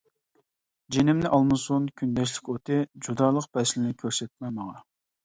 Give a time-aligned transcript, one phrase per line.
[0.95, 4.81] جېنىمنى ئالمىسۇن كۈندەشلىك ئوتى، جۇدالىق پەسلىنى كۆرسەتمە ماڭا.